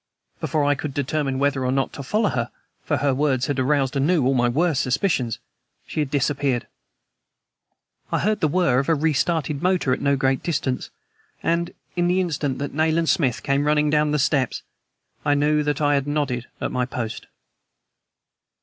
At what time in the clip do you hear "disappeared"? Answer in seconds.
6.09-6.65